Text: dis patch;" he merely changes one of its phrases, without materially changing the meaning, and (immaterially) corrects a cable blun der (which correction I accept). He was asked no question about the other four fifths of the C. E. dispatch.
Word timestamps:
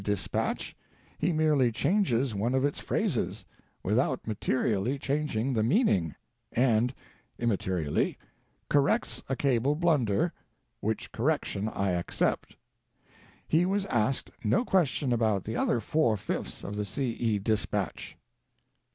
dis 0.03 0.27
patch;" 0.27 0.75
he 1.19 1.31
merely 1.31 1.71
changes 1.71 2.33
one 2.33 2.55
of 2.55 2.65
its 2.65 2.79
phrases, 2.79 3.45
without 3.83 4.25
materially 4.25 4.97
changing 4.97 5.53
the 5.53 5.61
meaning, 5.61 6.15
and 6.53 6.95
(immaterially) 7.37 8.17
corrects 8.67 9.21
a 9.29 9.35
cable 9.35 9.75
blun 9.75 10.03
der 10.05 10.31
(which 10.79 11.11
correction 11.11 11.69
I 11.69 11.91
accept). 11.91 12.55
He 13.47 13.63
was 13.63 13.85
asked 13.85 14.31
no 14.43 14.65
question 14.65 15.13
about 15.13 15.43
the 15.43 15.55
other 15.55 15.79
four 15.79 16.17
fifths 16.17 16.63
of 16.63 16.75
the 16.77 16.85
C. 16.85 17.11
E. 17.11 17.37
dispatch. 17.37 18.17